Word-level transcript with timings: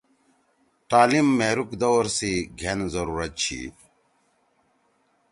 تعلیم 0.89 1.27
مھیرُوک 1.37 1.69
دور 1.81 2.05
سی 2.15 2.33
گھین 2.59 2.79
ضرورت 2.93 3.31
چھی۔ 3.41 3.61